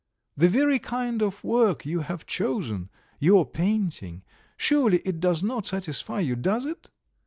The 0.35 0.49
very 0.49 0.79
kind 0.79 1.21
of 1.21 1.43
work 1.43 1.85
you 1.85 1.99
have 1.99 2.25
chosen 2.25 2.89
your 3.19 3.45
painting 3.45 4.23
surely 4.57 4.97
it 5.05 5.19
does 5.19 5.43
not 5.43 5.67
satisfy 5.67 6.21
you, 6.21 6.35
does 6.35 6.65
it?" 6.65 6.89